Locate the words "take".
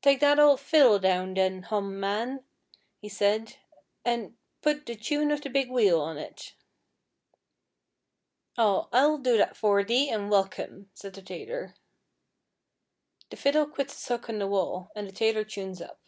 0.00-0.20